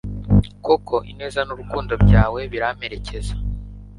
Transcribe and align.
koko 0.65 0.95
ineza 1.11 1.41
n'urukundo 1.43 1.93
byawe 2.05 2.39
biramperekeza 2.51 3.33